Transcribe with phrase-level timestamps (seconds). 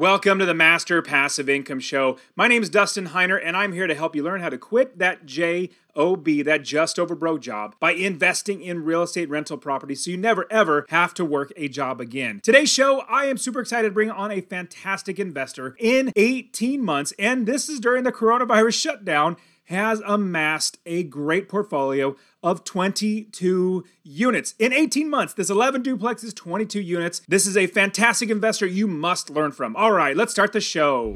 [0.00, 2.16] Welcome to the Master Passive Income Show.
[2.34, 4.98] My name is Dustin Heiner, and I'm here to help you learn how to quit
[4.98, 10.10] that JOB, that just over broke job, by investing in real estate rental properties so
[10.10, 12.40] you never ever have to work a job again.
[12.42, 17.12] Today's show, I am super excited to bring on a fantastic investor in 18 months,
[17.18, 19.36] and this is during the coronavirus shutdown
[19.70, 24.54] has amassed a great portfolio of 22 units.
[24.58, 27.22] In 18 months, this 11 duplex is 22 units.
[27.28, 29.76] This is a fantastic investor you must learn from.
[29.76, 31.14] All right, let's start the show.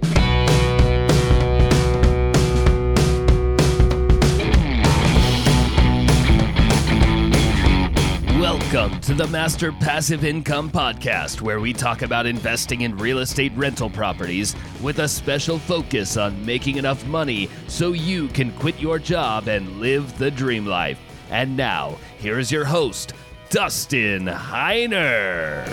[8.74, 13.52] Welcome to the Master Passive Income Podcast, where we talk about investing in real estate
[13.54, 18.98] rental properties with a special focus on making enough money so you can quit your
[18.98, 20.98] job and live the dream life.
[21.30, 23.12] And now, here is your host,
[23.48, 25.64] Dustin Heiner.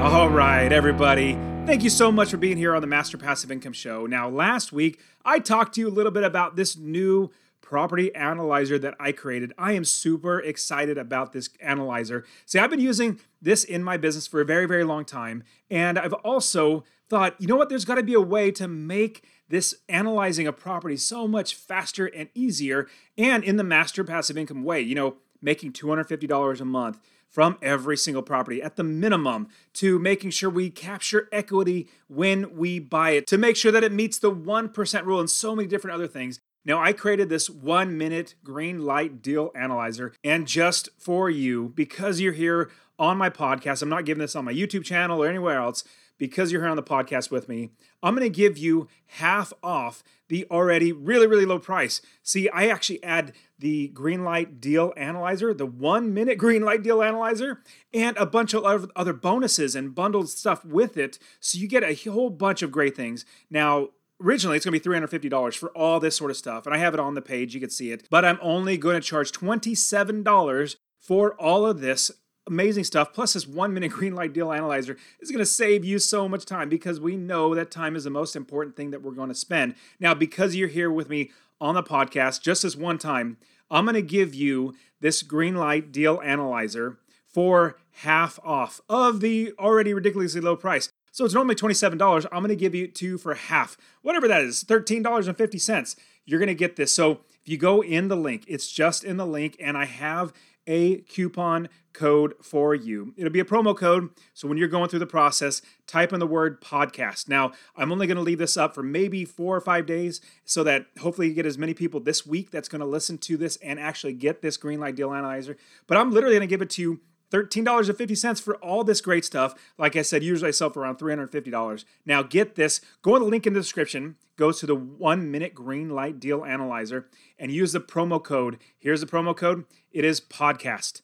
[0.00, 1.32] All right, everybody.
[1.66, 4.06] Thank you so much for being here on the Master Passive Income Show.
[4.06, 7.32] Now, last week, I talked to you a little bit about this new
[7.64, 9.52] property analyzer that I created.
[9.56, 12.24] I am super excited about this analyzer.
[12.44, 15.42] See, I've been using this in my business for a very, very long time.
[15.70, 19.24] And I've also thought, you know what, there's got to be a way to make
[19.48, 24.62] this analyzing a property so much faster and easier and in the master passive income
[24.62, 24.80] way.
[24.80, 30.30] You know, making $250 a month from every single property at the minimum to making
[30.30, 34.30] sure we capture equity when we buy it, to make sure that it meets the
[34.30, 36.38] 1% rule and so many different other things.
[36.64, 42.20] Now, I created this one minute green light deal analyzer, and just for you, because
[42.20, 45.58] you're here on my podcast, I'm not giving this on my YouTube channel or anywhere
[45.58, 45.84] else,
[46.16, 47.70] because you're here on the podcast with me,
[48.02, 52.00] I'm to give you half off the already really, really low price.
[52.22, 57.02] See, I actually add the green light deal analyzer, the one minute green light deal
[57.02, 58.64] analyzer, and a bunch of
[58.96, 61.18] other bonuses and bundled stuff with it.
[61.40, 63.24] So you get a whole bunch of great things.
[63.50, 63.88] Now,
[64.22, 66.94] originally it's going to be $350 for all this sort of stuff and i have
[66.94, 70.76] it on the page you can see it but i'm only going to charge $27
[71.00, 72.10] for all of this
[72.46, 75.98] amazing stuff plus this one minute green light deal analyzer is going to save you
[75.98, 79.12] so much time because we know that time is the most important thing that we're
[79.12, 79.74] going to spend.
[79.98, 83.36] Now because you're here with me on the podcast just this one time
[83.70, 89.52] i'm going to give you this green light deal analyzer for half off of the
[89.58, 92.26] already ridiculously low price so it's normally $27.
[92.32, 95.96] I'm going to give you two for half, whatever that is, $13.50.
[96.24, 96.92] You're going to get this.
[96.92, 100.32] So if you go in the link, it's just in the link, and I have
[100.66, 103.14] a coupon code for you.
[103.16, 104.10] It'll be a promo code.
[104.32, 107.28] So when you're going through the process, type in the word podcast.
[107.28, 110.64] Now, I'm only going to leave this up for maybe four or five days so
[110.64, 113.56] that hopefully you get as many people this week that's going to listen to this
[113.58, 115.56] and actually get this green light deal analyzer.
[115.86, 117.00] But I'm literally going to give it to you
[117.34, 119.54] $13.50 for all this great stuff.
[119.76, 121.84] Like I said, usually I sell for around $350.
[122.06, 125.52] Now get this, go to the link in the description, go to the one minute
[125.52, 127.08] green light deal analyzer
[127.38, 128.58] and use the promo code.
[128.78, 129.64] Here's the promo code.
[129.90, 131.02] It is podcast.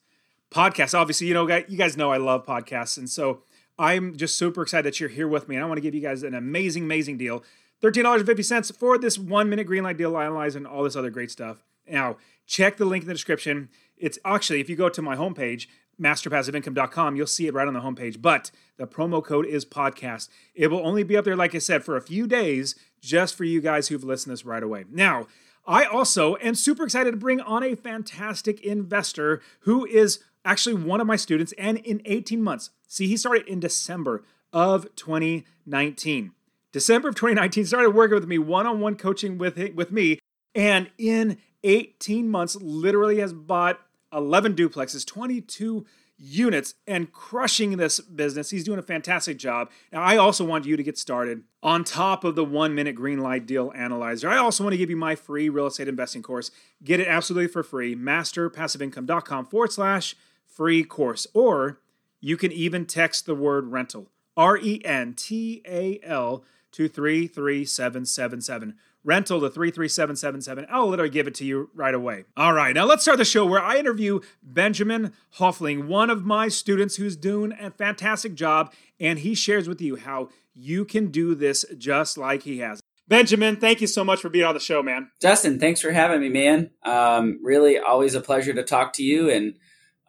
[0.49, 0.97] Podcast.
[0.97, 2.97] Obviously, you know, you guys know I love podcasts.
[2.97, 3.43] And so
[3.77, 5.55] I'm just super excited that you're here with me.
[5.55, 7.43] And I want to give you guys an amazing, amazing deal.
[7.83, 11.63] $13.50 for this one minute green light deal analyzer and all this other great stuff.
[11.89, 13.69] Now, check the link in the description.
[13.97, 15.67] It's actually, if you go to my homepage,
[15.99, 18.21] masterpassiveincome.com, you'll see it right on the homepage.
[18.21, 20.29] But the promo code is podcast.
[20.53, 23.43] It will only be up there, like I said, for a few days, just for
[23.43, 24.85] you guys who've listened this right away.
[24.89, 25.27] Now,
[25.65, 30.99] I also am super excited to bring on a fantastic investor who is actually one
[31.01, 32.71] of my students and in 18 months.
[32.87, 36.31] See, he started in December of 2019.
[36.71, 40.19] December of 2019 started working with me one-on-one coaching with with me
[40.55, 43.79] and in 18 months literally has bought
[44.13, 45.85] 11 duplexes, 22
[46.17, 48.51] units, and crushing this business.
[48.51, 49.71] He's doing a fantastic job.
[49.91, 53.19] Now, I also want you to get started on top of the one minute green
[53.19, 54.29] light deal analyzer.
[54.29, 56.51] I also want to give you my free real estate investing course.
[56.83, 61.25] Get it absolutely for free, masterpassiveincome.com forward slash free course.
[61.33, 61.79] Or
[62.19, 66.43] you can even text the word rental, R E N T A L,
[66.73, 70.67] to 33777 rental to 33777.
[70.69, 72.25] I'll literally give it to you right away.
[72.37, 76.47] All right, now let's start the show where I interview Benjamin Hoffling, one of my
[76.47, 81.35] students who's doing a fantastic job, and he shares with you how you can do
[81.35, 82.81] this just like he has.
[83.07, 85.11] Benjamin, thank you so much for being on the show, man.
[85.21, 86.69] Justin, thanks for having me, man.
[86.83, 89.55] Um, really, always a pleasure to talk to you and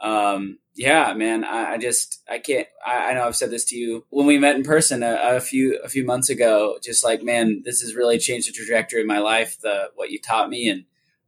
[0.01, 2.67] um, yeah, man, I, I, just I can't.
[2.85, 5.41] I, I, know I've said this to you when we met in person a, a,
[5.41, 6.79] few a few months ago.
[6.83, 9.61] Just like, man, this has really changed the trajectory of my life.
[9.61, 10.85] The what you taught me, and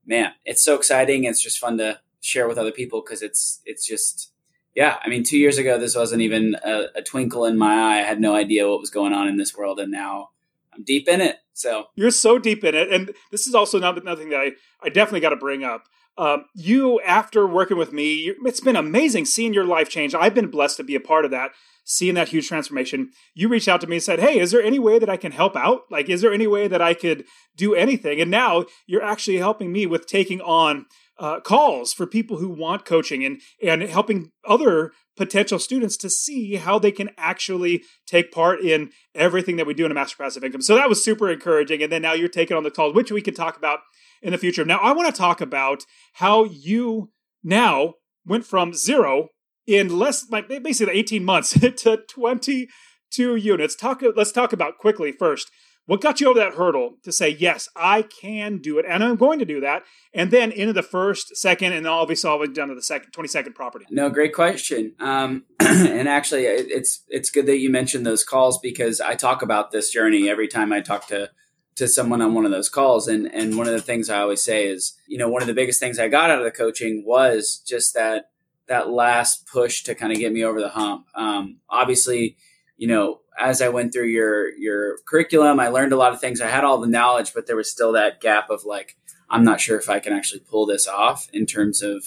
[0.07, 1.25] man, it's so exciting.
[1.25, 4.33] It's just fun to share with other people because it's it's just
[4.75, 7.99] yeah, I mean, two years ago, this wasn't even a, a, twinkle in my eye.
[8.01, 10.31] I had no idea what was going on in this world, and now
[10.75, 11.37] I'm deep in it.
[11.53, 14.53] So you're so deep in it, and this is also not nothing that I
[14.83, 15.85] I definitely got to bring up.
[16.17, 20.15] Um, you, after working with me, it's been amazing seeing your life change.
[20.15, 21.51] I've been blessed to be a part of that,
[21.85, 23.11] seeing that huge transformation.
[23.35, 25.33] You reached out to me and said, Hey, is there any way that I can
[25.33, 25.83] help out?
[25.91, 27.25] Like, is there any way that I could
[27.57, 28.21] do anything?
[28.21, 30.87] And now you're actually helping me with taking on
[31.19, 36.57] uh, calls for people who want coaching and and helping other potential students to see
[36.57, 40.43] how they can actually take part in everything that we do in a master passive
[40.43, 40.61] income.
[40.61, 41.83] So that was super encouraging.
[41.83, 43.81] And then now you're taking on the calls, which we could talk about
[44.23, 44.65] in the future.
[44.65, 45.85] Now I want to talk about
[46.15, 47.11] how you
[47.45, 47.95] now
[48.27, 49.29] went from zero
[49.67, 53.77] in less like basically 18 months to 22 units.
[53.77, 55.51] Talk let's talk about quickly first
[55.87, 59.17] what got you over that hurdle to say, yes, I can do it and I'm
[59.17, 59.83] going to do that?
[60.15, 63.13] And then into the first, second, and obviously all the way down to the second,
[63.13, 63.85] 22nd property.
[63.91, 64.95] No, great question.
[64.99, 69.73] Um, and actually, it's it's good that you mentioned those calls because I talk about
[69.73, 71.31] this journey every time I talk to
[71.77, 73.09] to someone on one of those calls.
[73.09, 75.55] And and one of the things I always say is, you know, one of the
[75.55, 78.31] biggest things I got out of the coaching was just that
[78.67, 81.07] that last push to kind of get me over the hump.
[81.15, 82.37] Um, obviously,
[82.77, 86.41] you know, as I went through your your curriculum, I learned a lot of things.
[86.41, 88.97] I had all the knowledge, but there was still that gap of like,
[89.29, 92.05] I'm not sure if I can actually pull this off in terms of,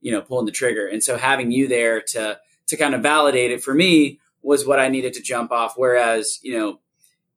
[0.00, 0.86] you know, pulling the trigger.
[0.86, 2.38] And so having you there to
[2.68, 5.74] to kind of validate it for me was what I needed to jump off.
[5.76, 6.80] Whereas, you know,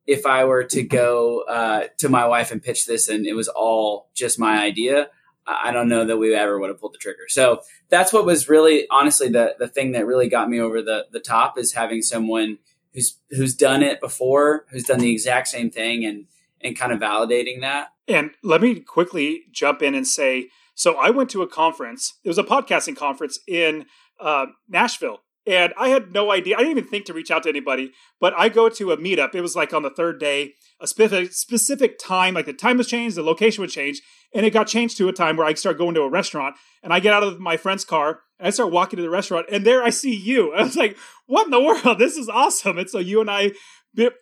[0.05, 3.47] if I were to go uh, to my wife and pitch this and it was
[3.47, 5.09] all just my idea,
[5.47, 7.27] I don't know that we ever would have pulled the trigger.
[7.27, 11.07] So that's what was really, honestly, the the thing that really got me over the
[11.11, 12.59] the top is having someone
[12.93, 16.25] who's who's done it before, who's done the exact same thing, and
[16.61, 17.89] and kind of validating that.
[18.07, 22.15] And let me quickly jump in and say, so I went to a conference.
[22.23, 23.85] It was a podcasting conference in
[24.19, 26.55] uh, Nashville, and I had no idea.
[26.55, 27.91] I didn't even think to reach out to anybody.
[28.19, 29.33] But I go to a meetup.
[29.33, 32.33] It was like on the third day, a specific specific time.
[32.33, 34.01] Like the time was changed, the location would change,
[34.33, 36.55] and it got changed to a time where I start going to a restaurant.
[36.83, 39.45] And I get out of my friend's car and I start walking to the restaurant,
[39.51, 40.53] and there I see you.
[40.55, 40.97] I was like,
[41.27, 41.99] "What in the world?
[41.99, 43.51] This is awesome!" And so you and I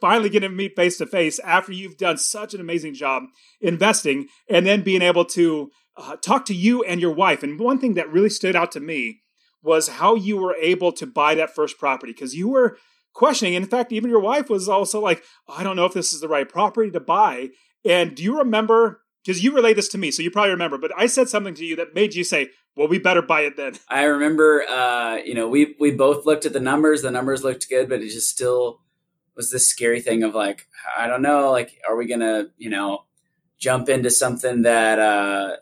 [0.02, 3.24] finally get to meet face to face after you've done such an amazing job
[3.62, 7.44] investing, and then being able to uh, talk to you and your wife.
[7.44, 9.22] And one thing that really stood out to me
[9.62, 12.78] was how you were able to buy that first property because you were
[13.14, 13.54] questioning.
[13.54, 16.28] In fact, even your wife was also like, "I don't know if this is the
[16.28, 17.50] right property to buy."
[17.86, 20.78] And do you remember because you relayed this to me, so you probably remember.
[20.78, 23.58] But I said something to you that made you say, "Well, we better buy it
[23.58, 27.02] then." I remember, uh, you know, we we both looked at the numbers.
[27.02, 28.82] The numbers looked good, but it just still
[29.40, 30.68] was this scary thing of like,
[30.98, 33.06] I don't know, like, are we gonna, you know,
[33.58, 35.56] jump into something that, uh,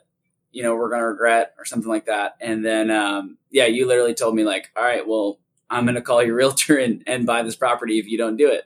[0.51, 2.37] you know, we're gonna regret or something like that?
[2.41, 5.37] And then, um, yeah, you literally told me like, all right, well,
[5.69, 8.63] I'm gonna call your realtor and and buy this property if you don't do it.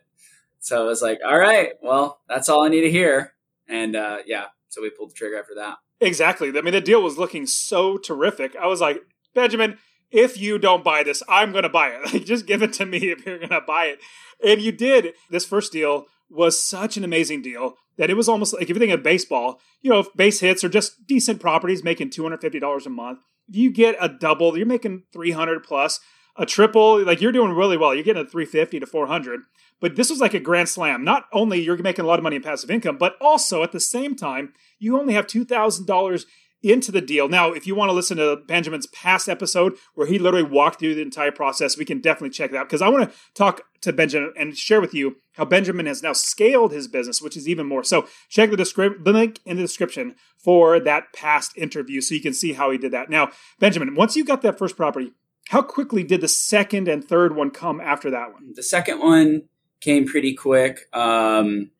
[0.59, 3.33] So I was like, all right, well, that's all I need to hear.
[3.67, 5.77] And uh, yeah, so we pulled the trigger after that.
[5.99, 6.49] Exactly.
[6.49, 8.55] I mean, the deal was looking so terrific.
[8.55, 9.01] I was like,
[9.35, 9.77] Benjamin,
[10.11, 12.01] if you don't buy this, I'm going to buy it.
[12.13, 13.99] Like, just give it to me if you're going to buy it.
[14.43, 15.13] And you did.
[15.29, 18.75] This first deal was such an amazing deal that it was almost like if you
[18.75, 22.89] think of baseball, you know, if base hits are just decent properties making $250 a
[22.89, 23.19] month,
[23.49, 25.99] if you get a double, you're making 300 plus.
[26.37, 27.93] A triple, like you're doing really well.
[27.93, 29.41] You're getting a 350 to 400.
[29.79, 31.03] But this was like a grand slam.
[31.03, 33.79] Not only you're making a lot of money in passive income, but also at the
[33.79, 36.25] same time, you only have $2,000
[36.63, 37.27] into the deal.
[37.27, 40.95] Now, if you want to listen to Benjamin's past episode where he literally walked through
[40.95, 43.91] the entire process, we can definitely check that out because I want to talk to
[43.91, 47.65] Benjamin and share with you how Benjamin has now scaled his business, which is even
[47.65, 47.83] more.
[47.83, 52.21] So check the, descrip- the link in the description for that past interview so you
[52.21, 53.09] can see how he did that.
[53.09, 55.13] Now, Benjamin, once you got that first property,
[55.51, 58.53] how quickly did the second and third one come after that one?
[58.55, 59.49] The second one
[59.81, 60.87] came pretty quick.
[60.93, 61.71] Um,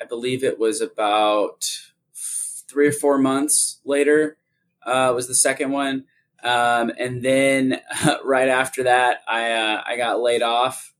[0.00, 1.64] I believe it was about
[2.14, 4.38] three or four months later
[4.86, 6.04] uh, was the second one.
[6.44, 10.94] Um, and then uh, right after that, I uh, I got laid off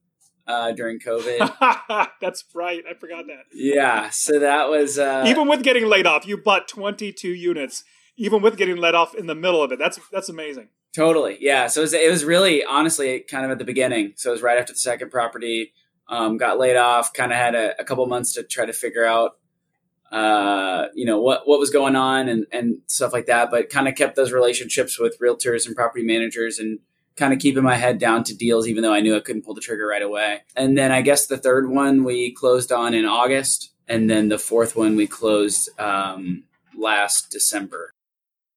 [0.47, 2.09] uh, during COVID.
[2.21, 2.83] That's right.
[2.89, 3.43] I forgot that.
[3.53, 4.09] Yeah.
[4.09, 7.85] So that was uh, even with getting laid off, you bought 22 units.
[8.17, 10.67] Even with getting let off in the middle of it, that's that's amazing.
[10.95, 11.37] Totally.
[11.41, 11.67] Yeah.
[11.67, 14.13] So it was, it was really honestly kind of at the beginning.
[14.15, 15.73] So it was right after the second property
[16.07, 19.03] um, got laid off, kind of had a, a, couple months to try to figure
[19.03, 19.31] out,
[20.09, 23.89] uh, you know, what, what was going on and, and stuff like that, but kind
[23.89, 26.79] of kept those relationships with realtors and property managers and
[27.17, 29.55] kind of keeping my head down to deals, even though I knew I couldn't pull
[29.55, 30.43] the trigger right away.
[30.55, 33.73] And then I guess the third one we closed on in August.
[33.87, 36.43] And then the fourth one we closed um,
[36.77, 37.91] last December.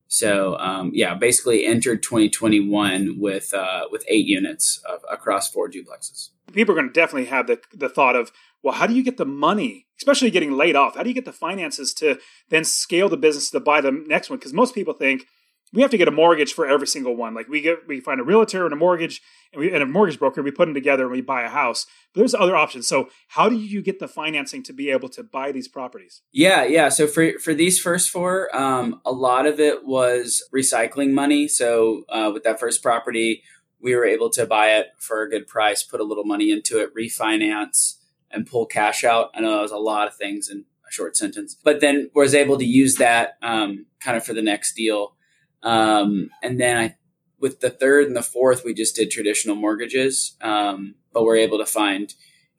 [0.08, 6.30] So um, yeah, basically entered 2021 with uh, with eight units of, across four duplexes.
[6.52, 9.18] People are going to definitely have the the thought of, well, how do you get
[9.18, 10.96] the money, especially getting laid off?
[10.96, 14.30] How do you get the finances to then scale the business to buy the next
[14.30, 14.38] one?
[14.38, 15.26] Because most people think
[15.72, 17.34] we have to get a mortgage for every single one.
[17.34, 19.20] Like we get we find a realtor and a mortgage
[19.52, 21.86] and we and a mortgage broker, we put them together and we buy a house.
[22.12, 22.88] But there's other options.
[22.88, 26.22] So how do you get the financing to be able to buy these properties?
[26.32, 26.88] Yeah, yeah.
[26.88, 31.48] So for for these first four, um, a lot of it was recycling money.
[31.48, 33.42] So uh, with that first property,
[33.80, 36.78] we were able to buy it for a good price, put a little money into
[36.78, 37.96] it, refinance,
[38.30, 39.30] and pull cash out.
[39.34, 42.34] I know that was a lot of things in a short sentence, but then was
[42.34, 45.14] able to use that um, kind of for the next deal
[45.62, 46.94] um, and then I,
[47.40, 51.58] with the third and the fourth, we just did traditional mortgages, um, but we're able
[51.58, 52.12] to find,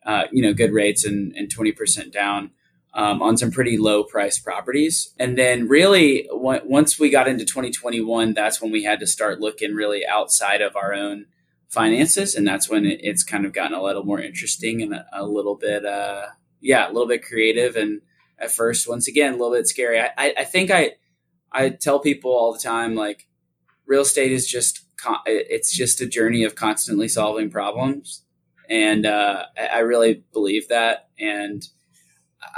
[0.05, 2.51] uh, you know, good rates and, and 20% down
[2.93, 5.13] um, on some pretty low price properties.
[5.19, 9.39] And then really w- once we got into 2021, that's when we had to start
[9.39, 11.25] looking really outside of our own
[11.67, 12.35] finances.
[12.35, 15.25] And that's when it, it's kind of gotten a little more interesting and a, a
[15.25, 16.27] little bit, uh,
[16.61, 17.75] yeah, a little bit creative.
[17.75, 18.01] And
[18.39, 19.99] at first, once again, a little bit scary.
[19.99, 20.93] I, I, I think I,
[21.51, 23.27] I tell people all the time, like,
[23.85, 24.85] real estate is just
[25.25, 28.23] it's just a journey of constantly solving problems,
[28.69, 31.09] and uh, I really believe that.
[31.17, 31.63] And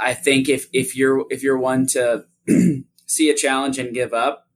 [0.00, 2.24] I think if if you're if you're one to
[3.06, 4.48] see a challenge and give up,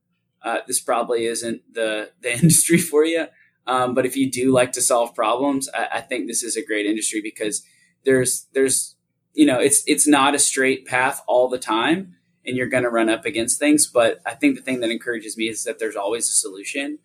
[0.43, 3.27] uh, this probably isn't the the industry for you.
[3.65, 6.65] Um, but if you do like to solve problems, I, I think this is a
[6.65, 7.63] great industry because
[8.05, 8.95] there's there's
[9.33, 12.16] you know it's it's not a straight path all the time
[12.47, 13.85] and you're going to run up against things.
[13.85, 16.99] But I think the thing that encourages me is that there's always a solution,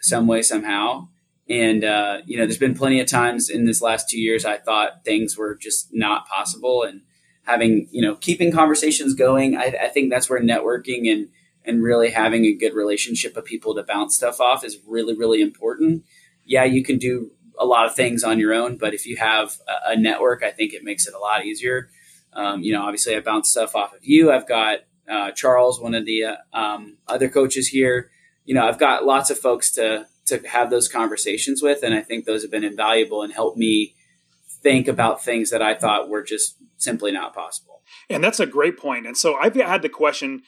[0.00, 1.08] some way, somehow.
[1.48, 4.58] And uh, you know, there's been plenty of times in this last two years I
[4.58, 7.02] thought things were just not possible, and
[7.44, 9.56] having you know keeping conversations going.
[9.56, 11.28] I, I think that's where networking and
[11.64, 15.40] and really having a good relationship of people to bounce stuff off is really really
[15.40, 16.04] important.
[16.44, 19.56] Yeah, you can do a lot of things on your own, but if you have
[19.68, 21.88] a, a network, I think it makes it a lot easier.
[22.36, 24.30] Um, you know, obviously I bounce stuff off of you.
[24.30, 28.10] I've got uh, Charles, one of the uh, um, other coaches here.
[28.44, 32.02] You know, I've got lots of folks to to have those conversations with, and I
[32.02, 33.94] think those have been invaluable and helped me
[34.60, 37.82] think about things that I thought were just simply not possible.
[38.10, 39.06] And that's a great point.
[39.06, 40.42] And so I've had the question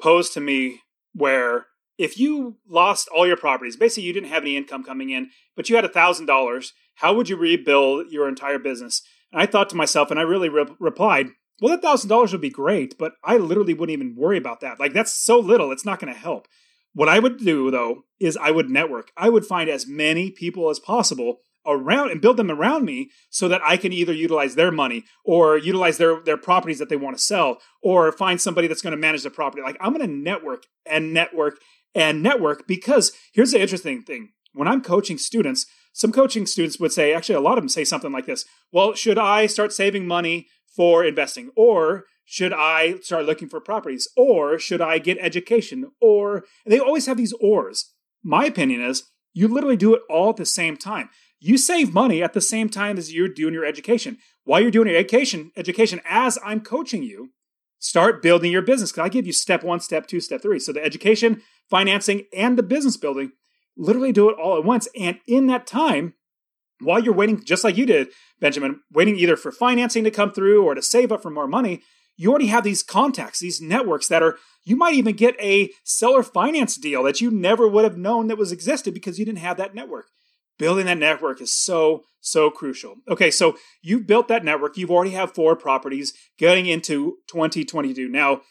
[0.00, 0.82] posed to me
[1.14, 5.30] where if you lost all your properties, basically you didn't have any income coming in,
[5.56, 9.02] but you had a thousand dollars, how would you rebuild your entire business?
[9.34, 12.50] I thought to myself, and I really re- replied, well, that thousand dollars would be
[12.50, 14.80] great, but I literally wouldn't even worry about that.
[14.80, 16.48] Like that's so little, it's not going to help.
[16.94, 19.10] What I would do though is I would network.
[19.16, 23.48] I would find as many people as possible around and build them around me so
[23.48, 27.16] that I can either utilize their money or utilize their their properties that they want
[27.16, 29.62] to sell or find somebody that's going to manage the property.
[29.62, 31.58] Like I'm going to network and network
[31.94, 34.30] and network because here's the interesting thing.
[34.52, 37.84] When I'm coaching students, some coaching students would say, actually, a lot of them say
[37.84, 41.50] something like this Well, should I start saving money for investing?
[41.56, 44.08] Or should I start looking for properties?
[44.16, 45.92] Or should I get education?
[46.00, 47.92] Or they always have these ors.
[48.24, 51.10] My opinion is you literally do it all at the same time.
[51.38, 54.18] You save money at the same time as you're doing your education.
[54.42, 57.30] While you're doing your education, education as I'm coaching you,
[57.78, 58.90] start building your business.
[58.90, 60.58] Because I give you step one, step two, step three.
[60.58, 63.32] So the education, financing, and the business building
[63.76, 64.88] literally do it all at once.
[64.98, 66.14] And in that time,
[66.80, 68.08] while you're waiting, just like you did,
[68.40, 71.82] Benjamin, waiting either for financing to come through or to save up for more money,
[72.16, 76.22] you already have these contacts, these networks that are, you might even get a seller
[76.22, 79.56] finance deal that you never would have known that was existed because you didn't have
[79.56, 80.06] that network.
[80.56, 82.96] Building that network is so, so crucial.
[83.08, 84.76] Okay, so you've built that network.
[84.76, 88.08] You've already have four properties getting into 2022.
[88.08, 88.42] Now,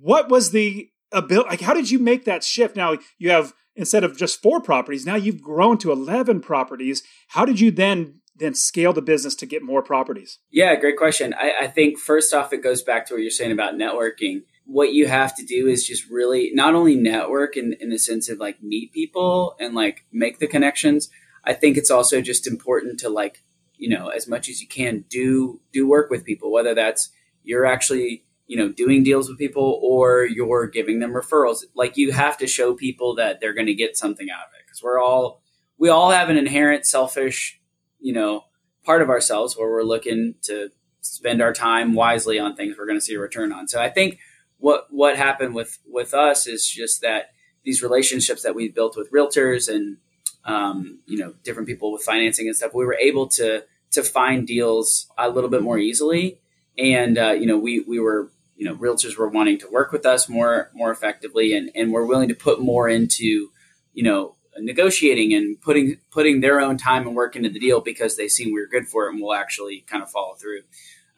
[0.00, 1.50] what was the ability?
[1.50, 2.76] Like, how did you make that shift?
[2.76, 7.02] Now, you have instead of just four properties, now you've grown to 11 properties.
[7.28, 10.38] How did you then then scale the business to get more properties?
[10.50, 11.34] Yeah, great question.
[11.34, 14.44] I, I think first off, it goes back to what you're saying about networking.
[14.64, 18.28] What you have to do is just really not only network in, in the sense
[18.30, 21.10] of like meet people and like make the connections.
[21.44, 23.42] I think it's also just important to like,
[23.76, 27.10] you know, as much as you can do do work with people, whether that's
[27.42, 31.58] you're actually you know doing deals with people or you're giving them referrals.
[31.76, 34.66] Like you have to show people that they're going to get something out of it
[34.66, 35.40] because we're all
[35.78, 37.60] we all have an inherent selfish
[38.00, 38.42] you know
[38.84, 42.98] part of ourselves where we're looking to spend our time wisely on things we're going
[42.98, 43.68] to see a return on.
[43.68, 44.18] So i think
[44.58, 47.30] what what happened with with us is just that
[47.64, 49.98] these relationships that we built with realtors and
[50.44, 54.44] um, you know different people with financing and stuff we were able to to find
[54.44, 56.40] deals a little bit more easily.
[56.76, 60.04] And uh, you know we we were you know realtors were wanting to work with
[60.04, 63.50] us more more effectively and and we're willing to put more into
[63.94, 68.16] you know negotiating and putting putting their own time and work into the deal because
[68.16, 70.60] they seen we were good for it and we'll actually kind of follow through.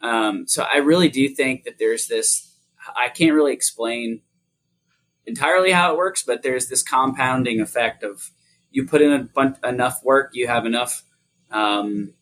[0.01, 2.49] Um, so i really do think that there's this
[2.97, 4.21] i can't really explain
[5.25, 8.31] entirely how it works but there's this compounding effect of
[8.71, 11.03] you put in a bunch, enough work you have enough
[11.51, 12.13] um,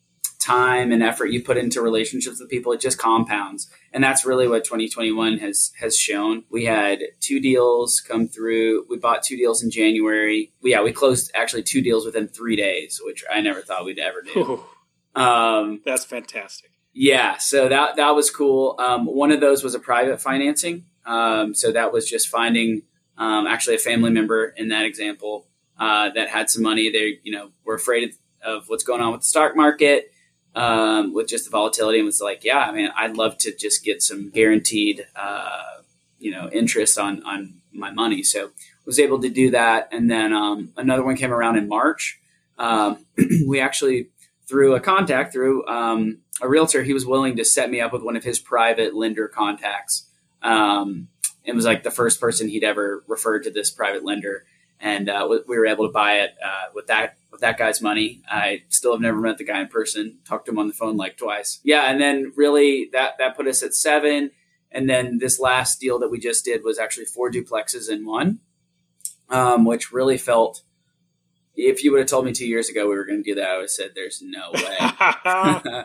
[0.42, 3.70] time and effort you put into relationships with people, it just compounds.
[3.92, 6.44] And that's really what 2021 has has shown.
[6.50, 8.86] We had two deals come through.
[8.88, 10.52] We bought two deals in January.
[10.62, 14.22] Yeah, we closed actually two deals within three days, which I never thought we'd ever
[14.22, 14.64] do.
[15.14, 16.70] Um, that's fantastic.
[16.94, 18.76] Yeah, so that that was cool.
[18.78, 20.86] Um, one of those was a private financing.
[21.04, 22.82] Um, so that was just finding
[23.18, 25.46] um, actually a family member in that example
[25.78, 26.90] uh, that had some money.
[26.90, 30.11] They you know were afraid of what's going on with the stock market
[30.54, 33.84] um, with just the volatility and was like, yeah, I mean, I'd love to just
[33.84, 35.62] get some guaranteed, uh,
[36.18, 38.22] you know, interest on, on my money.
[38.22, 38.50] So
[38.84, 39.88] was able to do that.
[39.92, 42.20] And then, um, another one came around in March.
[42.58, 43.06] Um,
[43.46, 44.08] we actually,
[44.46, 48.02] through a contact, through, um, a realtor, he was willing to set me up with
[48.02, 50.06] one of his private lender contacts.
[50.42, 51.08] Um,
[51.44, 54.44] it was like the first person he'd ever referred to this private lender.
[54.80, 58.22] And, uh, we were able to buy it, uh, with that with that guy's money.
[58.30, 60.18] I still have never met the guy in person.
[60.24, 61.58] Talked to him on the phone like twice.
[61.64, 64.30] Yeah, and then really that that put us at seven.
[64.70, 68.40] And then this last deal that we just did was actually four duplexes in one,
[69.30, 70.62] um, which really felt.
[71.54, 73.50] If you would have told me two years ago we were going to do that,
[73.50, 74.78] I would have said, "There's no way."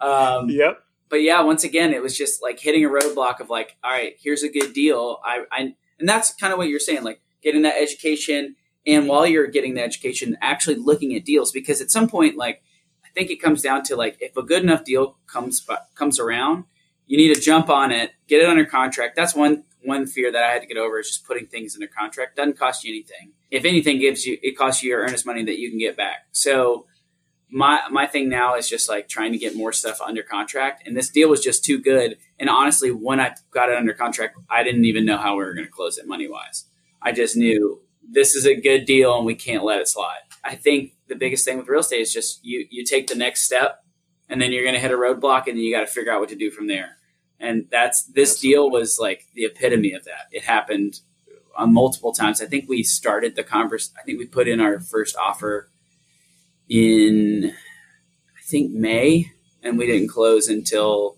[0.00, 0.78] um, yep.
[1.08, 4.14] But yeah, once again, it was just like hitting a roadblock of like, all right,
[4.20, 5.18] here's a good deal.
[5.24, 8.54] I, I and that's kind of what you're saying, like getting that education
[8.86, 12.62] and while you're getting the education actually looking at deals because at some point like
[13.04, 16.64] i think it comes down to like if a good enough deal comes comes around
[17.06, 19.16] you need to jump on it get it under contract.
[19.16, 21.86] That's one one fear that i had to get over is just putting things under
[21.88, 22.36] contract.
[22.36, 23.32] Doesn't cost you anything.
[23.50, 26.26] If anything gives you it costs you your earnest money that you can get back.
[26.32, 26.86] So
[27.50, 30.86] my my thing now is just like trying to get more stuff under contract.
[30.86, 32.16] And this deal was just too good.
[32.38, 35.54] And honestly when i got it under contract i didn't even know how we were
[35.54, 36.64] going to close it money wise
[37.00, 37.80] i just knew
[38.12, 40.20] this is a good deal and we can't let it slide.
[40.44, 43.42] I think the biggest thing with real estate is just you you take the next
[43.42, 43.84] step
[44.28, 46.20] and then you're going to hit a roadblock and then you got to figure out
[46.20, 46.96] what to do from there.
[47.40, 50.26] And that's this deal was like the epitome of that.
[50.30, 51.00] It happened
[51.56, 52.40] on uh, multiple times.
[52.40, 53.92] I think we started the converse.
[53.98, 55.68] I think we put in our first offer
[56.68, 57.52] in
[58.36, 59.30] I think May,
[59.62, 61.16] and we didn't close until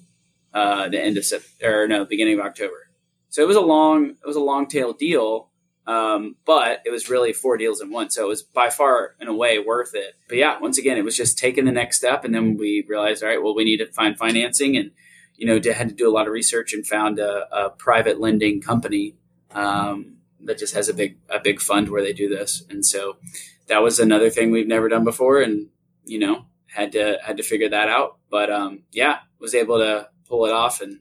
[0.53, 2.89] uh, the end of September or no, beginning of October.
[3.29, 5.51] So it was a long it was a long tail deal
[5.87, 8.11] um, but it was really four deals in one.
[8.11, 10.15] So it was by far, in a way, worth it.
[10.29, 12.25] But yeah, once again, it was just taking the next step.
[12.25, 14.93] And then we realized, all right, well, we need to find financing and,
[15.37, 18.63] you know, had to do a lot of research and found a, a private lending
[18.63, 19.17] company
[19.53, 22.65] um, that just has a big, a big fund where they do this.
[22.71, 23.19] And so
[23.67, 25.43] that was another thing we've never done before.
[25.43, 25.69] And,
[26.05, 28.17] you know, had to, had to figure that out.
[28.31, 30.81] But um, yeah, was able to pull it off.
[30.81, 31.01] And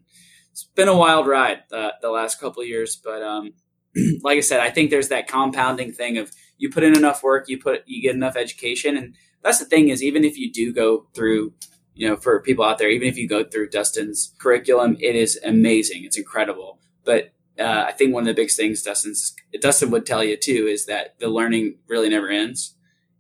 [0.52, 3.54] it's been a wild ride uh, the last couple years, but, um,
[4.24, 7.50] like I said, I think there's that compounding thing of you put in enough work,
[7.50, 10.74] you put you get enough education, and that's the thing is even if you do
[10.74, 11.54] go through,
[11.94, 15.40] you know, for people out there, even if you go through Dustin's curriculum, it is
[15.44, 16.80] amazing, it's incredible.
[17.04, 20.68] But uh, I think one of the biggest things Dustin's Dustin would tell you too
[20.68, 22.76] is that the learning really never ends,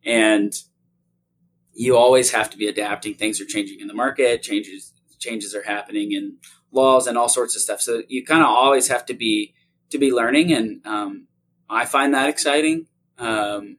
[0.06, 0.54] and
[1.74, 3.16] you always have to be adapting.
[3.16, 6.38] Things are changing in the market, changes changes are happening in
[6.72, 7.82] laws and all sorts of stuff.
[7.82, 9.54] So you kind of always have to be
[9.94, 11.28] to be learning, and um,
[11.70, 12.88] I find that exciting.
[13.18, 13.78] Um,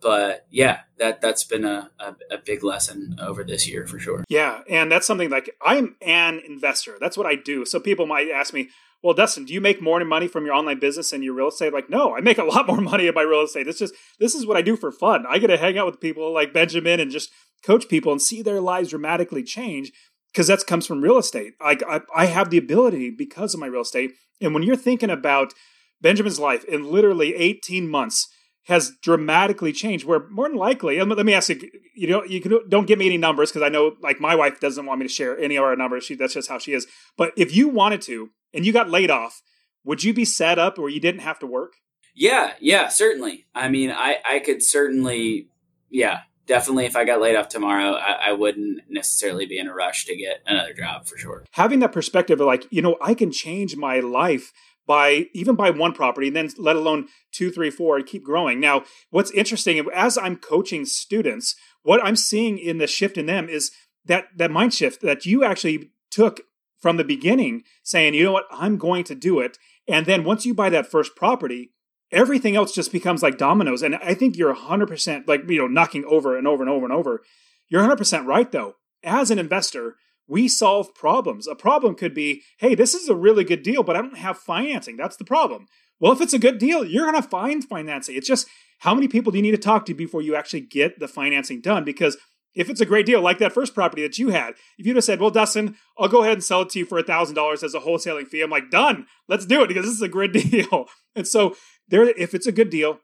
[0.00, 4.24] but yeah, that that's been a, a, a, big lesson over this year for sure.
[4.28, 6.98] Yeah, and that's something like I'm an investor.
[7.00, 7.64] That's what I do.
[7.64, 8.68] So people might ask me,
[9.02, 11.72] "Well, Dustin, do you make more money from your online business and your real estate?"
[11.72, 13.66] Like, no, I make a lot more money in my real estate.
[13.66, 15.24] It's just this is what I do for fun.
[15.26, 17.30] I get to hang out with people like Benjamin and just
[17.62, 19.90] coach people and see their lives dramatically change
[20.34, 21.54] because that comes from real estate.
[21.60, 24.14] I, I, I have the ability because of my real estate.
[24.40, 25.54] And when you're thinking about
[26.00, 28.28] Benjamin's life in literally 18 months
[28.64, 30.04] has dramatically changed.
[30.04, 33.06] Where more than likely, let me ask you, you know, you can, don't give me
[33.06, 35.64] any numbers because I know, like, my wife doesn't want me to share any of
[35.64, 36.04] our numbers.
[36.04, 36.86] She, that's just how she is.
[37.16, 39.42] But if you wanted to, and you got laid off,
[39.84, 41.74] would you be set up where you didn't have to work?
[42.14, 43.46] Yeah, yeah, certainly.
[43.54, 45.48] I mean, I, I could certainly,
[45.90, 49.74] yeah, definitely if I got laid off tomorrow, I, I, wouldn't necessarily be in a
[49.74, 51.44] rush to get another job for sure.
[51.52, 54.52] Having that perspective of like, you know, I can change my life
[54.86, 58.60] by even by one property and then let alone two, three, four and keep growing.
[58.60, 63.48] Now, what's interesting as I'm coaching students, what I'm seeing in the shift in them
[63.48, 63.70] is
[64.04, 66.42] that that mind shift that you actually took
[66.78, 69.56] from the beginning saying, you know what, I'm going to do it.
[69.88, 71.70] And then once you buy that first property,
[72.14, 73.82] everything else just becomes like dominoes.
[73.82, 76.94] And I think you're 100% like, you know, knocking over and over and over and
[76.94, 77.22] over.
[77.68, 78.76] You're 100% right, though.
[79.02, 79.96] As an investor,
[80.26, 81.46] we solve problems.
[81.46, 84.38] A problem could be, hey, this is a really good deal, but I don't have
[84.38, 84.96] financing.
[84.96, 85.66] That's the problem.
[86.00, 88.16] Well, if it's a good deal, you're going to find financing.
[88.16, 88.46] It's just
[88.80, 91.60] how many people do you need to talk to before you actually get the financing
[91.60, 91.84] done?
[91.84, 92.16] Because
[92.54, 95.04] if it's a great deal, like that first property that you had, if you'd have
[95.04, 97.80] said, well, Dustin, I'll go ahead and sell it to you for $1,000 as a
[97.80, 99.06] wholesaling fee, I'm like, done.
[99.28, 100.86] Let's do it because this is a great deal.
[101.16, 101.56] And so
[101.94, 102.98] there, if it's a good deal,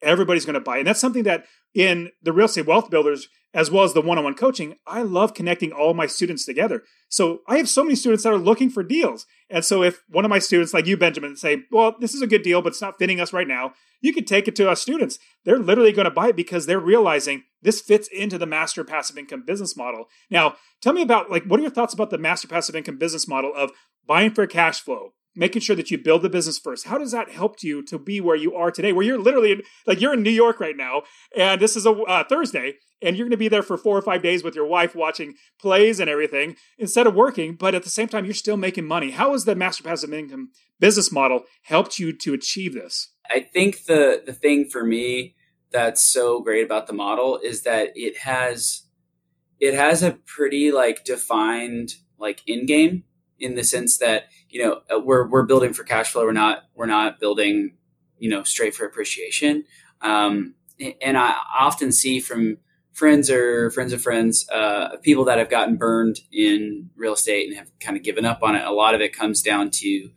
[0.00, 0.78] everybody's going to buy.
[0.78, 4.18] And that's something that in the real estate wealth builders, as well as the one
[4.18, 6.84] on one coaching, I love connecting all my students together.
[7.08, 9.26] So I have so many students that are looking for deals.
[9.50, 12.26] And so if one of my students, like you, Benjamin, say, well, this is a
[12.28, 14.76] good deal, but it's not fitting us right now, you could take it to our
[14.76, 15.18] students.
[15.44, 19.18] They're literally going to buy it because they're realizing this fits into the master passive
[19.18, 20.04] income business model.
[20.30, 23.26] Now, tell me about like what are your thoughts about the master passive income business
[23.26, 23.72] model of
[24.06, 26.86] buying for cash flow, making sure that you build the business first.
[26.86, 30.00] How does that help you to be where you are today, where you're literally like
[30.00, 31.02] you're in New York right now,
[31.36, 34.02] and this is a uh, Thursday, and you're going to be there for four or
[34.02, 37.90] five days with your wife watching plays and everything instead of working, but at the
[37.90, 39.10] same time you're still making money.
[39.10, 43.12] How has the master passive income business model helped you to achieve this?
[43.30, 45.34] I think the the thing for me
[45.70, 48.82] that's so great about the model is that it has
[49.60, 53.04] it has a pretty like defined like in game
[53.38, 56.24] in the sense that you know uh, we're we're building for cash flow.
[56.24, 57.76] We're not we're not building
[58.18, 59.64] you know straight for appreciation.
[60.00, 60.54] Um,
[61.00, 62.58] and I often see from
[62.92, 67.56] friends or friends of friends, uh, people that have gotten burned in real estate and
[67.56, 68.66] have kind of given up on it.
[68.66, 70.10] A lot of it comes down to,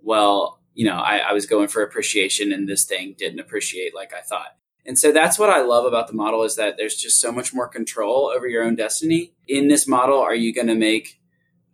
[0.00, 4.14] well, you know, I, I was going for appreciation and this thing didn't appreciate like
[4.14, 4.56] I thought.
[4.86, 7.52] And so that's what I love about the model is that there's just so much
[7.52, 9.32] more control over your own destiny.
[9.46, 11.19] In this model, are you going to make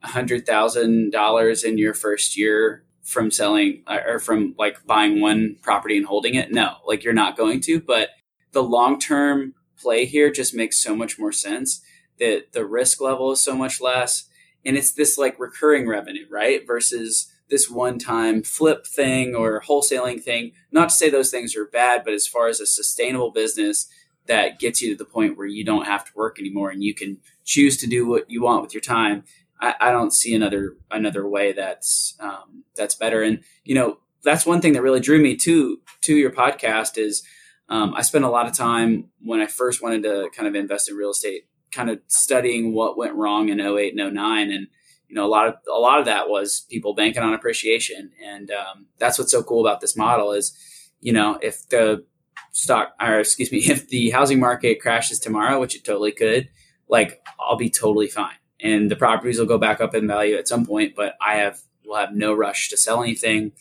[0.07, 6.07] $100,000 in your first year from selling uh, or from like buying one property and
[6.07, 6.51] holding it.
[6.51, 8.11] No, like you're not going to, but
[8.53, 11.83] the long term play here just makes so much more sense
[12.19, 14.29] that the risk level is so much less.
[14.65, 16.67] And it's this like recurring revenue, right?
[16.67, 20.53] Versus this one time flip thing or wholesaling thing.
[20.73, 23.89] Not to say those things are bad, but as far as a sustainable business
[24.27, 26.95] that gets you to the point where you don't have to work anymore and you
[26.95, 29.23] can choose to do what you want with your time
[29.61, 33.23] I, I don't see another another way that's um, that's better.
[33.23, 37.23] And you know, that's one thing that really drew me to to your podcast is
[37.69, 40.89] um, I spent a lot of time when I first wanted to kind of invest
[40.89, 44.69] in real estate, kind of studying what went wrong in 08 and 09 and
[45.09, 48.11] you know a lot of a lot of that was people banking on appreciation.
[48.25, 50.57] And um, that's what's so cool about this model is
[51.01, 52.05] you know if the
[52.53, 56.49] stock or excuse me if the housing market crashes tomorrow which it totally could
[56.89, 60.49] like i'll be totally fine and the properties will go back up in value at
[60.49, 60.95] some point.
[60.97, 63.53] But I have will have no rush to sell anything.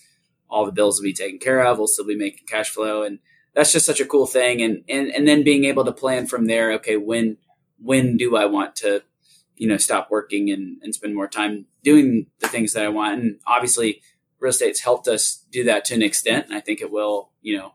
[0.49, 1.77] All the bills will be taken care of.
[1.77, 3.19] We'll still be making cash flow, and
[3.53, 4.61] that's just such a cool thing.
[4.61, 6.73] And and and then being able to plan from there.
[6.73, 7.37] Okay, when
[7.81, 9.03] when do I want to,
[9.55, 13.19] you know, stop working and and spend more time doing the things that I want?
[13.19, 14.01] And obviously,
[14.39, 17.57] real estate's helped us do that to an extent, and I think it will, you
[17.57, 17.73] know.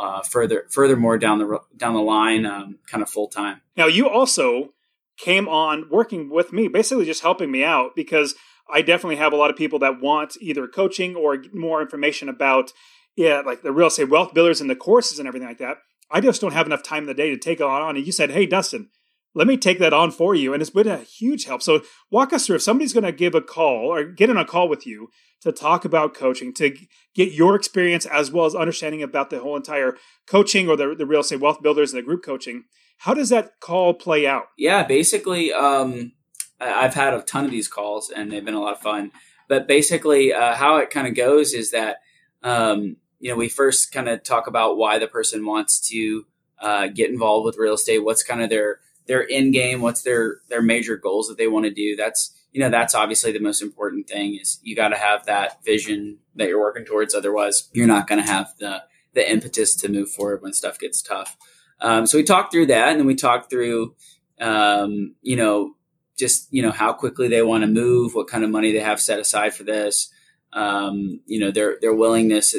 [0.00, 3.60] Uh, further, furthermore down the down the line, um, kind of full time.
[3.76, 4.72] Now, you also
[5.18, 8.34] came on working with me, basically just helping me out because
[8.70, 12.72] I definitely have a lot of people that want either coaching or more information about
[13.18, 15.78] yeah, like the real estate wealth builders and the courses and everything like that.
[16.08, 17.96] I just don't have enough time in the day to take it on.
[17.96, 18.90] And you said, hey, Dustin,
[19.34, 20.52] let me take that on for you.
[20.52, 21.60] And it's been a huge help.
[21.60, 24.44] So walk us through if somebody's going to give a call or get in a
[24.44, 25.08] call with you
[25.42, 26.76] to talk about coaching, to
[27.14, 29.96] get your experience as well as understanding about the whole entire
[30.28, 32.64] coaching or the, the real estate wealth builders and the group coaching.
[32.98, 34.48] How does that call play out?
[34.56, 36.12] Yeah, basically, um,
[36.60, 39.12] I've had a ton of these calls and they've been a lot of fun.
[39.48, 41.98] But basically, uh, how it kind of goes is that
[42.42, 46.26] um, you know we first kind of talk about why the person wants to
[46.60, 48.00] uh, get involved with real estate.
[48.00, 49.80] What's kind of their their end game?
[49.80, 51.96] What's their their major goals that they want to do?
[51.96, 55.64] That's you know that's obviously the most important thing is you got to have that
[55.64, 57.14] vision that you're working towards.
[57.14, 58.82] Otherwise, you're not going to have the
[59.14, 61.36] the impetus to move forward when stuff gets tough.
[61.80, 63.94] Um, so we talked through that, and then we talked through,
[64.40, 65.74] um, you know,
[66.18, 69.00] just you know how quickly they want to move, what kind of money they have
[69.00, 70.12] set aside for this,
[70.52, 72.54] um, you know, their their willingness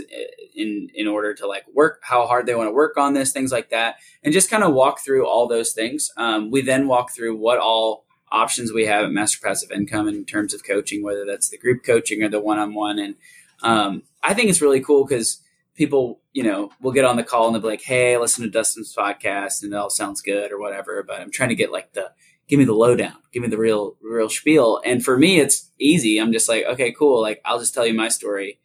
[0.55, 3.51] in in order to like work, how hard they want to work on this, things
[3.51, 6.11] like that, and just kind of walk through all those things.
[6.17, 10.23] Um, we then walk through what all options we have at Master Passive Income in
[10.23, 13.15] terms of coaching, whether that's the group coaching or the one on one, and
[13.61, 15.41] um, I think it's really cool because
[15.79, 18.49] people, you know, will get on the call and they'll be like, "Hey, listen to
[18.49, 21.93] Dustin's podcast, and it all sounds good or whatever." But I'm trying to get like
[21.93, 22.11] the
[22.47, 24.81] give me the lowdown, give me the real real spiel.
[24.85, 26.19] And for me, it's easy.
[26.19, 27.21] I'm just like, okay, cool.
[27.21, 28.59] Like I'll just tell you my story.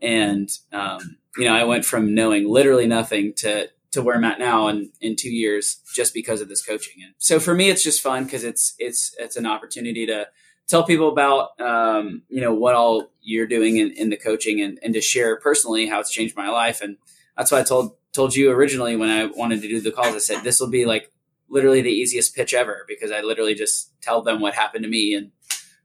[0.00, 4.40] And um, you know, I went from knowing literally nothing to to where I'm at
[4.40, 6.94] now in, in two years just because of this coaching.
[7.04, 10.26] And so for me, it's just fun because it's, it's, it's an opportunity to
[10.66, 14.78] tell people about, um, you know, what all you're doing in, in the coaching and,
[14.82, 16.80] and to share personally how it's changed my life.
[16.80, 16.96] And
[17.36, 20.18] that's why I told, told you originally when I wanted to do the calls, I
[20.18, 21.10] said, this will be like
[21.48, 25.14] literally the easiest pitch ever because I literally just tell them what happened to me.
[25.14, 25.30] And,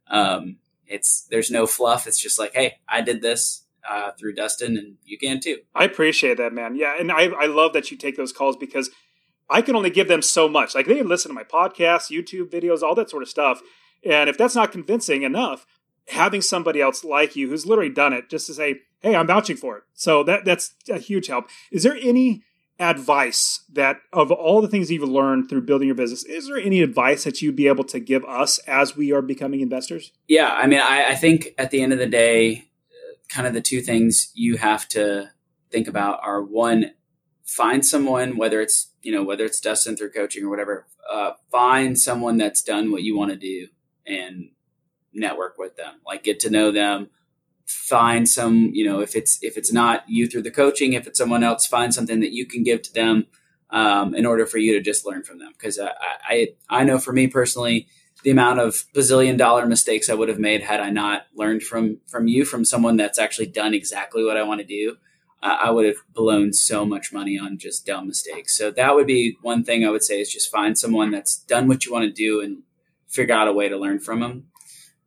[0.07, 2.07] um, it's, there's no fluff.
[2.07, 5.59] It's just like, Hey, I did this uh, through Dustin, and you can too.
[5.75, 6.75] I appreciate that, man.
[6.75, 8.89] Yeah, and I I love that you take those calls because
[9.49, 10.75] I can only give them so much.
[10.75, 13.61] Like they listen to my podcasts, YouTube videos, all that sort of stuff,
[14.03, 15.65] and if that's not convincing enough,
[16.09, 19.57] having somebody else like you who's literally done it just to say, "Hey, I'm vouching
[19.57, 21.49] for it," so that that's a huge help.
[21.71, 22.43] Is there any
[22.81, 26.81] advice that of all the things you've learned through building your business is there any
[26.81, 30.13] advice that you'd be able to give us as we are becoming investors?
[30.29, 32.69] Yeah i mean I, I think at the end of the day
[33.29, 35.29] kind of the two things you have to
[35.71, 36.91] think about are one,
[37.45, 41.97] find someone, whether it's, you know, whether it's Dustin through coaching or whatever, uh, find
[41.97, 43.67] someone that's done what you want to do
[44.09, 44.49] and
[45.13, 47.09] network with them, like get to know them,
[47.65, 51.17] find some, you know, if it's, if it's not you through the coaching, if it's
[51.17, 53.25] someone else, find something that you can give to them,
[53.69, 55.53] um, in order for you to just learn from them.
[55.61, 55.91] Cause I,
[56.27, 57.87] I, I know for me personally,
[58.23, 61.99] the amount of bazillion dollar mistakes I would have made had I not learned from
[62.07, 64.97] from you, from someone that's actually done exactly what I want to do.
[65.41, 68.57] I would have blown so much money on just dumb mistakes.
[68.57, 71.69] So that would be one thing I would say is just find someone that's done
[71.69, 72.63] what you want to do and
[73.09, 74.45] figure out a way to learn from them.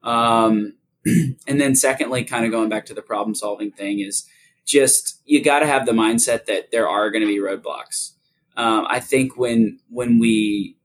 [0.03, 0.75] Um,
[1.47, 4.27] and then secondly, kind of going back to the problem solving thing is
[4.67, 8.13] just you got to have the mindset that there are going to be roadblocks.
[8.57, 10.77] Um, I think when when we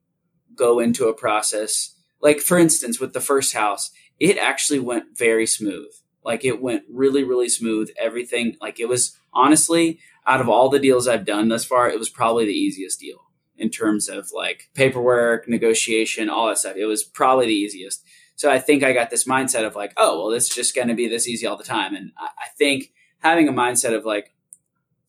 [0.57, 5.45] go into a process like for instance with the first house it actually went very
[5.45, 5.89] smooth
[6.23, 10.79] like it went really really smooth everything like it was honestly out of all the
[10.79, 13.26] deals i've done thus far it was probably the easiest deal
[13.57, 18.03] in terms of like paperwork negotiation all that stuff it was probably the easiest
[18.35, 20.93] so i think i got this mindset of like oh well it's just going to
[20.93, 24.33] be this easy all the time and I, I think having a mindset of like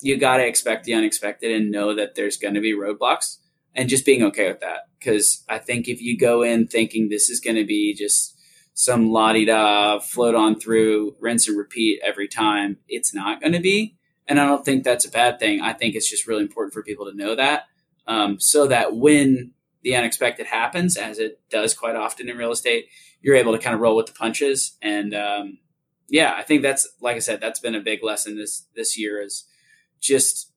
[0.00, 3.38] you got to expect the unexpected and know that there's going to be roadblocks
[3.74, 4.88] and just being okay with that.
[4.98, 8.36] Because I think if you go in thinking this is going to be just
[8.74, 13.52] some la di da float on through, rinse and repeat every time, it's not going
[13.52, 13.96] to be.
[14.26, 15.60] And I don't think that's a bad thing.
[15.60, 17.64] I think it's just really important for people to know that
[18.08, 22.86] um, so that when the unexpected happens, as it does quite often in real estate,
[23.20, 24.76] you're able to kind of roll with the punches.
[24.82, 25.58] And um,
[26.08, 29.22] yeah, I think that's like I said, that's been a big lesson this this year
[29.22, 29.44] is
[30.00, 30.50] just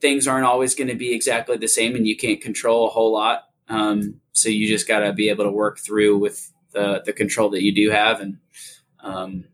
[0.00, 3.12] things aren't always going to be exactly the same and you can't control a whole
[3.12, 3.44] lot.
[3.68, 7.50] Um, so you just got to be able to work through with the, the control
[7.50, 8.38] that you do have and
[9.02, 9.44] um,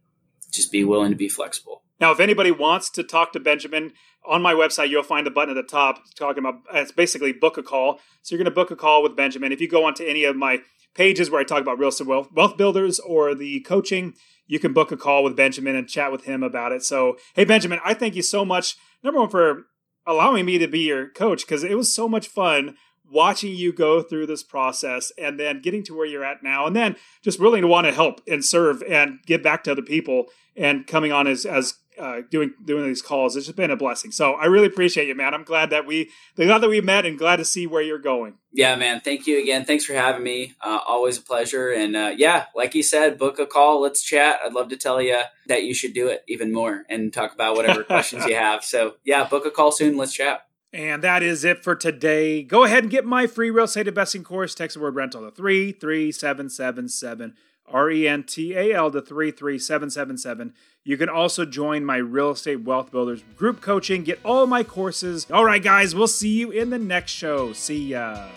[0.53, 1.83] just be willing to be flexible.
[2.01, 3.93] Now, if anybody wants to talk to Benjamin,
[4.27, 7.57] on my website, you'll find a button at the top talking about it's basically book
[7.59, 8.01] a call.
[8.23, 9.53] So you're going to book a call with Benjamin.
[9.53, 10.61] If you go onto any of my
[10.95, 14.15] pages where I talk about real estate wealth, wealth builders or the coaching,
[14.47, 16.83] you can book a call with Benjamin and chat with him about it.
[16.83, 18.77] So, hey, Benjamin, I thank you so much.
[19.03, 19.67] Number one, for
[20.07, 22.77] allowing me to be your coach because it was so much fun
[23.11, 26.75] watching you go through this process and then getting to where you're at now and
[26.75, 30.27] then just really to want to help and serve and give back to other people
[30.57, 33.37] and coming on as as uh, doing doing these calls.
[33.37, 34.13] It's just been a blessing.
[34.13, 35.35] So I really appreciate you, man.
[35.35, 38.35] I'm glad that we glad that we met and glad to see where you're going.
[38.53, 39.01] Yeah, man.
[39.01, 39.65] Thank you again.
[39.65, 40.55] Thanks for having me.
[40.61, 41.71] Uh, always a pleasure.
[41.71, 43.81] And uh, yeah, like you said, book a call.
[43.81, 44.39] Let's chat.
[44.45, 47.57] I'd love to tell you that you should do it even more and talk about
[47.57, 48.65] whatever questions you have.
[48.65, 49.97] So yeah, book a call soon.
[49.97, 50.43] Let's chat.
[50.73, 52.43] And that is it for today.
[52.43, 54.55] Go ahead and get my free real estate investing course.
[54.55, 57.35] Text the word rental to 33777.
[57.69, 60.55] R E N T A L to 33777.
[60.85, 65.27] You can also join my Real Estate Wealth Builders group coaching, get all my courses.
[65.31, 67.53] All right, guys, we'll see you in the next show.
[67.53, 68.29] See ya.